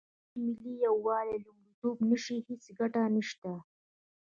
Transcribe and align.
تر 0.23 0.25
څو 0.27 0.35
ملي 0.53 0.73
یووالی 0.85 1.35
لومړیتوب 1.45 1.97
نه 2.09 2.17
شي، 2.23 2.37
هیڅ 2.47 2.63
ګټه 2.79 3.01
نشته. 3.15 3.51